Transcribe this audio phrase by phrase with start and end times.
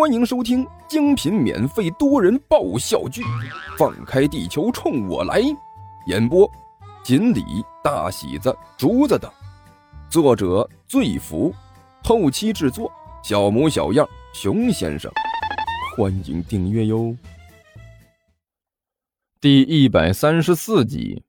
[0.00, 3.20] 欢迎收听精品免费多人爆笑剧
[3.76, 5.42] 《放开地球冲我来》，
[6.06, 6.50] 演播：
[7.04, 7.44] 锦鲤、
[7.84, 9.30] 大喜子、竹子等，
[10.08, 11.54] 作者：醉福，
[12.02, 12.90] 后期制作：
[13.22, 15.12] 小模小样、熊先生。
[15.94, 17.14] 欢迎订阅哟。
[19.38, 21.22] 第一百三十四集。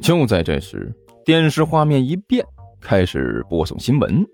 [0.00, 0.90] 就在这时，
[1.22, 2.42] 电视画面一变，
[2.80, 4.26] 开始播送新闻。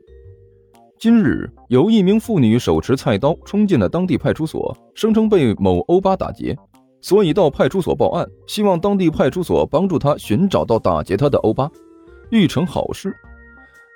[0.98, 6.56] 今日有一名妇女手持菜刀冲进了当地派出所，声称被某欧巴打劫，
[7.00, 11.70] 所以到派出所报案，希望当地派出所帮助她寻找到打劫她的欧巴，
[12.30, 13.14] 欲成好事。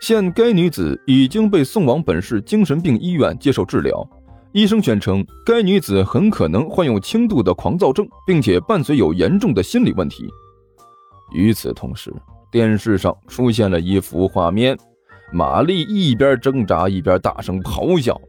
[0.01, 4.06] 现该女子已经被送往本市精神病医院接受治疗，
[4.53, 10.28] 医生宣称该女子很可能患有轻度的狂躁症，并且伴随有严重的心理问题。
[11.33, 12.12] 与此同时，
[12.51, 14.77] 电视上出现了一幅画面。
[15.30, 18.20] 玛丽一边挣扎一边大声咆哮：“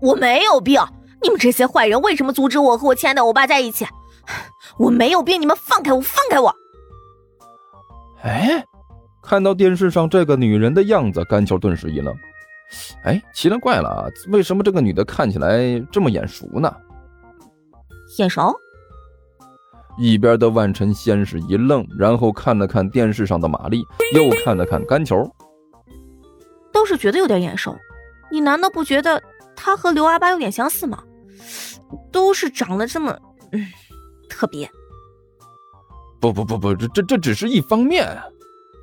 [0.00, 0.80] 我没有病！
[1.22, 3.84] 你们这些坏人为什么阻止我和我亲爱的欧巴在一起？
[4.78, 5.40] 我没有病！
[5.40, 6.00] 你们放开我！
[6.00, 6.54] 放开我！”
[8.22, 8.64] 哎，
[9.22, 12.14] 看到电视上这个女人的样子，甘秋顿时一愣
[13.04, 16.72] ：“哎，奇了怪了，为什么这个女的看起来这么眼熟呢？”
[18.18, 18.54] 眼熟？
[19.98, 23.84] 一边的万晨先是一愣，然后看了看电视上的玛丽，
[24.14, 25.28] 又看了看甘球。
[26.80, 27.76] 都是觉得有点眼熟，
[28.32, 29.22] 你难道不觉得
[29.54, 31.04] 他和刘阿八有点相似吗？
[32.10, 33.14] 都是长得这么，
[33.52, 33.66] 嗯，
[34.30, 34.66] 特别。
[36.18, 38.08] 不不不不，这这这只是一方面。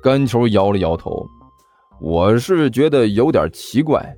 [0.00, 1.26] 甘球摇了摇头，
[2.00, 4.16] 我是觉得有点奇怪，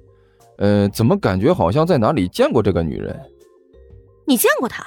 [0.59, 3.19] 呃，怎么感觉好像在哪里见过这个女人？
[4.27, 4.85] 你见过她？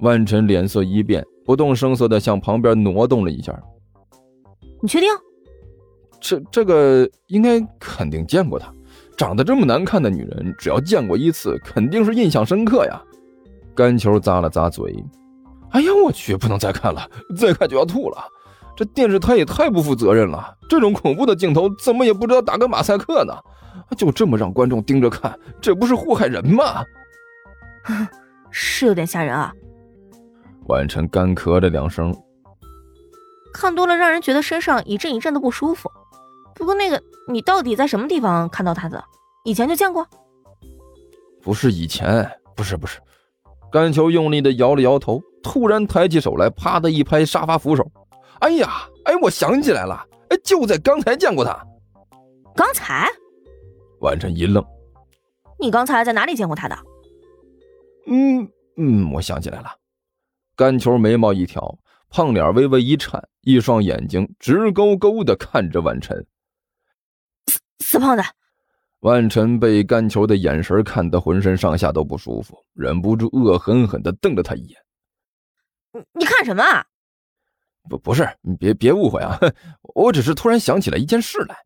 [0.00, 3.62] 万晨脸色一变，不动声色的向旁边挪动了一下。
[4.80, 5.10] 你确定？
[6.22, 8.72] 这这个应该肯定见过她，
[9.16, 13.02] 长得这么难看的女人，只要见过一次，肯定是印象深刻呀。
[13.74, 15.04] 甘球咂了咂嘴，
[15.70, 18.18] 哎呀，我去，不能再看了，再看就要吐了。
[18.76, 23.34] 这电视台也太不负责任了，这种恐怖的镜头怎么也不知道打个马赛克呢？
[23.96, 26.84] 就这么让观众盯着看，这不是祸害人吗？
[28.50, 29.52] 是有点吓人啊。
[30.68, 32.14] 晚晨干咳了两声，
[33.52, 35.90] 看多了让人觉得身上一阵一阵的不舒服。
[36.54, 39.02] 不过那个，你到底在什么地方看到他的？
[39.44, 40.06] 以前就见过？
[41.42, 43.00] 不是以前，不是不是。
[43.70, 47.90] 甘球用力的摇了摇头，突然抬起手来，啪的一拍沙发扶手。
[48.40, 51.66] 哎呀，哎，我想起来了，哎，就在刚才见过他。
[52.54, 53.08] 刚才？
[54.00, 54.64] 万晨一愣。
[55.58, 56.76] 你刚才在哪里见过他的？
[58.06, 59.68] 嗯嗯，我想起来了。
[60.54, 61.78] 甘球眉毛一挑，
[62.10, 66.24] 胖脸微微一颤，一双眼睛直勾勾的看着万晨。
[67.82, 68.22] 死胖子！
[69.00, 74.80] 万晨被甘球的眼神看得浑身上下都不舒服，忍不住恶狠狠地瞪了他一眼。
[75.92, 76.62] 你你看什么？
[77.88, 79.36] 不不是，你别别误会啊！
[79.94, 81.56] 我只是突然想起来一件事来。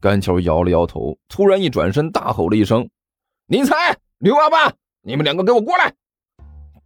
[0.00, 2.88] 甘球摇了摇头，突然一转身，大吼了一声
[3.46, 5.92] ：“你猜，刘阿八，你们两个给我过来！”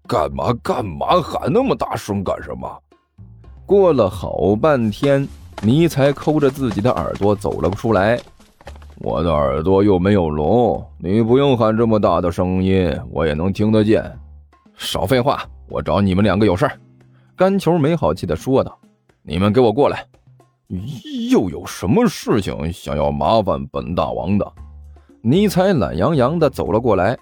[0.09, 2.83] 干嘛干嘛喊那么大声干什么？
[3.65, 5.29] 过了好半天，
[5.63, 8.21] 尼才抠着自己的耳朵走了出来。
[9.03, 14.05] 我的耳朵又没有聋，你不用喊这么大的声音，我也能听得见。
[14.77, 16.79] 少废话，我找你们两个有事儿。
[17.35, 18.79] 甘球没好气的说道
[19.25, 20.05] ：“你们给我过来，
[21.31, 24.53] 又有什么事情想要麻烦本大王的？”
[25.23, 27.17] 尼采懒洋洋的走了过来。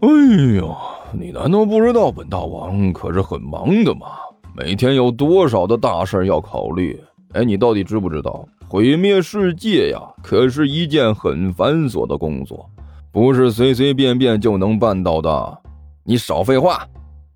[0.00, 0.08] 哎
[0.56, 0.76] 呦，
[1.12, 4.08] 你难道不知道本大王可是很忙的吗？
[4.54, 7.02] 每天有多少的大事要考虑？
[7.32, 8.46] 哎，你到底知不知道？
[8.72, 12.70] 毁灭世界呀，可是一件很繁琐的工作，
[13.10, 15.58] 不是随随便便就能办到的。
[16.04, 16.88] 你少废话！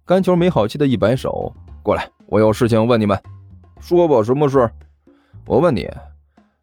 [0.06, 1.52] 甘球没好气的一摆手，
[1.82, 3.20] 过来，我有事情问你们。
[3.80, 4.66] 说吧，什么事？
[5.44, 5.86] 我问你，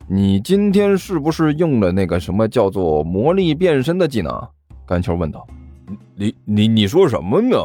[0.08, 4.36] 你今天是不是用了那个什么叫做魔力变身的技能？
[4.88, 5.46] 甘球问道。
[6.16, 7.58] 你你你说什么呢？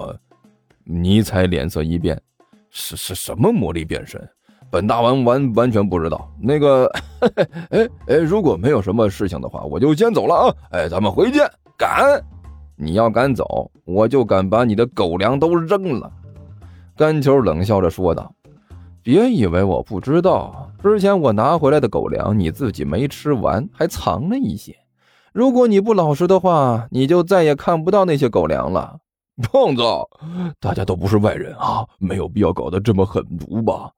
[0.85, 2.21] 尼采脸色一变，
[2.69, 4.21] 是是什么魔力变身？
[4.71, 6.91] 本大王完完全不知道那个，
[7.71, 10.55] 哎哎，如果没有什么事情的话，我就先走了啊！
[10.71, 11.49] 哎，咱们回见。
[11.77, 12.23] 敢，
[12.77, 16.11] 你要敢走，我就敢把你的狗粮都扔了。
[16.97, 18.31] 甘球冷笑着说道
[19.03, 24.75] ：“别以为我不知道，之前我拿回来的狗粮你自己没吃完，还藏了一些。
[25.33, 28.99] 如果你不老实的话，你就再也看不到那些狗粮了。
[29.41, 29.83] ”胖子，
[30.59, 33.91] 大家都不是外人啊，没有必要搞得这么狠毒吧？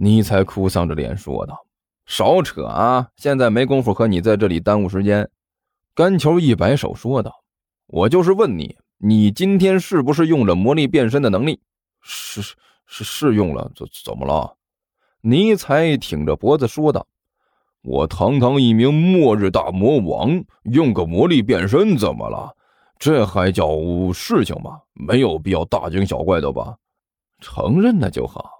[0.00, 1.66] 尼才哭丧着脸说道
[2.06, 3.08] ：“少扯啊！
[3.16, 5.28] 现在没工夫和你在这里耽误时间。
[5.92, 7.32] 甘球一摆手说道
[7.88, 11.60] ：“我就是问你，你今天是不是用了魔力变身的能力
[12.00, 12.40] ？”“是
[12.86, 14.56] 是是用了，怎怎么了？”
[15.20, 17.04] 尼采挺着脖子说道
[17.82, 22.54] ：“我堂堂一名末日大魔王，用个魔力变身怎么了？
[23.00, 23.68] 这还叫
[24.14, 24.80] 事情吗？
[24.92, 26.76] 没有必要大惊小怪的吧？
[27.40, 28.50] 承认了就好。”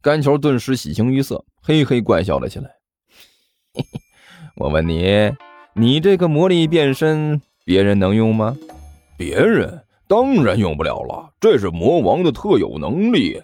[0.00, 2.70] 甘球顿时喜形于色，嘿嘿怪笑了起来。
[3.74, 4.00] 嘿嘿，
[4.54, 5.32] 我问你，
[5.74, 8.56] 你这个魔力变身，别人能用吗？
[9.16, 13.42] 别人当然用不了了，这是魔王的特有能力。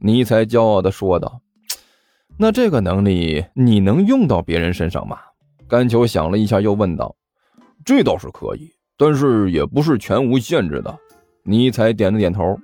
[0.00, 1.40] 尼采骄傲地说道。
[2.36, 5.18] 那这个能力你能用到别人身上吗？
[5.68, 7.14] 甘球想了一下，又问道
[7.84, 10.98] ：“这倒是可以，但是也不是全无限制的。”
[11.44, 12.58] 尼采点了点头：“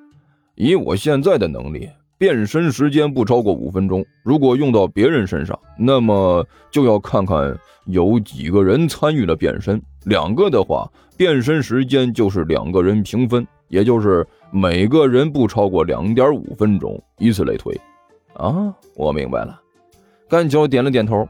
[0.56, 1.88] 以我现在的能力，
[2.22, 4.06] 变身时间不超过五分钟。
[4.22, 9.82] 如果用到别人身上，那么就要看看有几个人参与了变身。
[10.04, 17.76] 两个的话，变身时间就是两个人平分，也就是每个人不超过两点五分钟，以此类推。”
[18.38, 19.60] 啊，我明白了。
[20.28, 21.28] 甘球点了点头，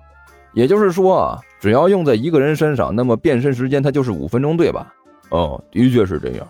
[0.53, 4.93] 也就是说啊，只要用在一个人身上，那么变身时间它就是五分钟，对吧？
[5.31, 6.47] 哦，的确是这样。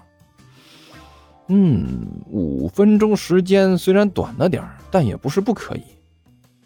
[1.55, 5.83] 嗯，五分钟时间虽然短了点但也不是不可以。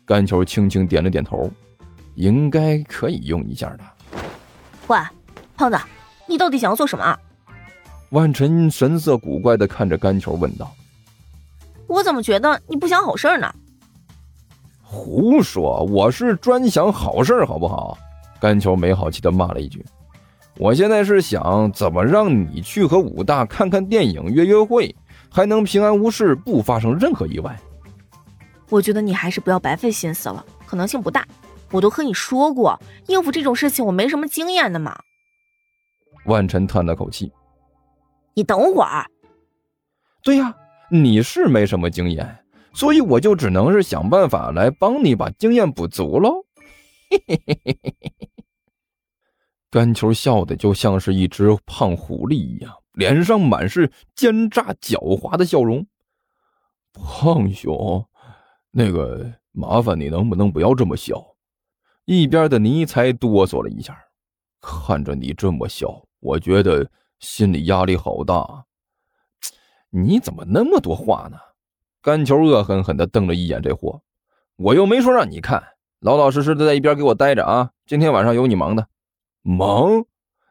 [0.04, 1.50] 甘球轻轻点了点头，
[2.14, 3.80] 应该可以用一下的。
[4.86, 4.96] 喂，
[5.56, 5.76] 胖子，
[6.28, 7.18] 你到底想要做什么？
[8.10, 10.72] 万晨神色古怪的看着甘球问道
[11.88, 13.52] ：“我怎么觉得你不想好事呢？”
[14.80, 15.82] 胡说！
[15.90, 17.98] 我是专想好事好不好？
[18.38, 19.84] 甘球没好气的骂了一句
[20.58, 24.94] ：“我现在是想怎么让你去和武大看看电影、约约会，
[25.30, 27.58] 还能平安无事，不发生任何意外。”
[28.68, 31.26] 我觉得你还是不要白费心思了，可能性不大。
[31.70, 34.98] 我都和你说过，应付这种事情我没什么经验的嘛。
[36.24, 37.30] 万晨叹了口气
[38.34, 39.06] ：“你等会儿。”
[40.24, 40.54] 对呀，
[40.90, 42.38] 你是没什么经验。
[42.72, 46.44] 所以我就只能是想办法来帮你把经验补足喽。
[47.08, 48.35] 嘿嘿嘿嘿嘿嘿
[49.70, 55.86] 甘球笑的就像是一只胖狐狸一样，脸上满是奸诈狡猾的笑容。
[56.92, 58.06] 胖熊，
[58.70, 61.34] 那个麻烦你能不能不要这么笑？
[62.04, 63.98] 一边的尼才哆嗦了一下，
[64.60, 68.64] 看着你这么笑，我觉得心里压力好大。
[69.90, 71.36] 你怎么那么多话呢？
[72.00, 74.00] 甘球恶狠狠地瞪了一眼这货，
[74.56, 75.62] 我又没说让你看，
[76.00, 77.72] 老老实实的在一边给我待着啊！
[77.84, 78.86] 今天晚上有你忙的，
[79.46, 80.04] 忙？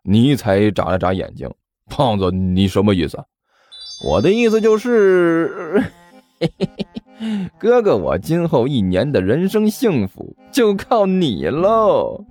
[0.04, 1.52] 尼采眨了眨眼睛，
[1.90, 3.18] 胖子，你什么意思？
[4.06, 5.84] 我的意思就是，
[7.60, 12.24] 哥哥，我今后一年的人生幸福就靠你喽！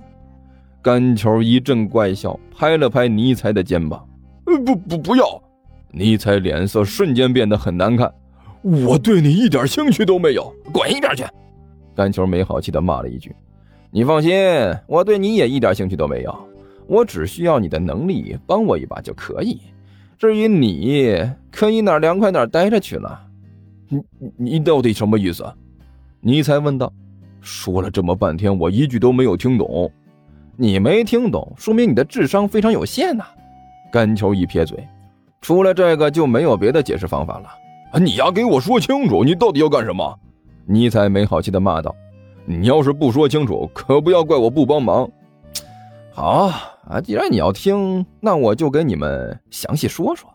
[0.81, 4.08] 甘球一阵怪笑，拍了拍尼采的肩膀，
[4.44, 5.25] 不不不要！
[5.90, 8.12] 尼采脸色瞬间变得很难看。
[8.62, 11.25] 我对你一点兴趣都没有，滚一边去！
[11.94, 13.34] 甘球没好气的骂了一句
[13.90, 14.32] ：“你放心，
[14.87, 16.49] 我对你也一点兴趣都没有，
[16.87, 19.61] 我只需要你的能力帮我一把就可以。
[20.19, 21.15] 至于你，
[21.51, 23.21] 可以哪凉快哪待着去了。”
[23.89, 24.03] 你
[24.37, 25.45] 你到底什么意思？
[26.21, 26.93] 尼才问道。
[27.41, 29.91] 说了这么半天，我一句都没有听懂。
[30.57, 33.25] 你没听懂，说明你的智商非常有限呐！
[33.93, 34.83] 甘球一撇嘴，
[35.43, 38.00] 除了这个就没有别的解释方法了。
[38.00, 40.19] 你丫给我说清楚，你到底要干什么？
[40.64, 41.95] 尼采没好气的骂道
[42.47, 45.07] ：“你要是不说清楚，可不要怪我不帮忙。”
[46.16, 46.49] 好
[46.87, 50.33] 啊，既然你要听，那我就给你们详细说说。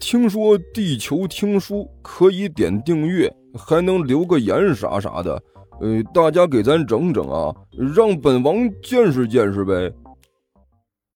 [0.00, 5.34] 听说地球听书可以点订阅，还能留个言啥啥的，
[5.82, 7.54] 呃，大家给咱整整啊，
[7.94, 9.92] 让本王见识见识呗。